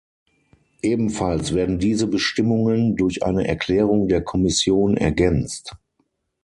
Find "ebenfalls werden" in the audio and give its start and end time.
0.81-1.77